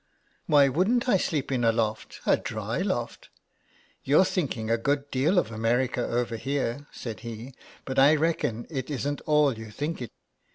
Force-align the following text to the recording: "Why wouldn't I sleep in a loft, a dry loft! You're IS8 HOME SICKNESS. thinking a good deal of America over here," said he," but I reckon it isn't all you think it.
"Why 0.47 0.67
wouldn't 0.67 1.07
I 1.07 1.17
sleep 1.17 1.51
in 1.51 1.63
a 1.63 1.71
loft, 1.71 2.21
a 2.25 2.35
dry 2.35 2.79
loft! 2.79 3.29
You're 4.03 4.21
IS8 4.21 4.21
HOME 4.21 4.25
SICKNESS. 4.25 4.33
thinking 4.33 4.71
a 4.71 4.77
good 4.79 5.11
deal 5.11 5.37
of 5.37 5.51
America 5.51 6.03
over 6.03 6.37
here," 6.37 6.87
said 6.91 7.19
he," 7.19 7.53
but 7.85 7.99
I 7.99 8.15
reckon 8.15 8.65
it 8.71 8.89
isn't 8.89 9.21
all 9.27 9.55
you 9.59 9.69
think 9.69 10.01
it. 10.01 10.09